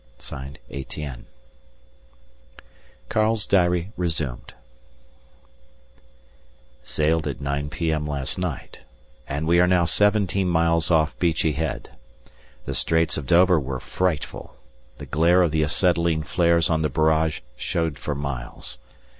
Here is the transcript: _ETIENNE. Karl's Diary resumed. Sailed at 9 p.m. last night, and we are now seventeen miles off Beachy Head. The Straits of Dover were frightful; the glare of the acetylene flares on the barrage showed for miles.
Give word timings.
_ETIENNE. 0.71 1.27
Karl's 3.07 3.45
Diary 3.45 3.91
resumed. 3.95 4.55
Sailed 6.81 7.27
at 7.27 7.39
9 7.39 7.69
p.m. 7.69 8.07
last 8.07 8.39
night, 8.39 8.79
and 9.29 9.45
we 9.45 9.59
are 9.59 9.67
now 9.67 9.85
seventeen 9.85 10.47
miles 10.49 10.89
off 10.89 11.15
Beachy 11.19 11.51
Head. 11.51 11.91
The 12.65 12.73
Straits 12.73 13.15
of 13.15 13.27
Dover 13.27 13.59
were 13.59 13.79
frightful; 13.79 14.55
the 14.97 15.05
glare 15.05 15.43
of 15.43 15.51
the 15.51 15.61
acetylene 15.61 16.23
flares 16.23 16.67
on 16.67 16.81
the 16.81 16.89
barrage 16.89 17.41
showed 17.55 17.99
for 17.99 18.15
miles. 18.15 18.79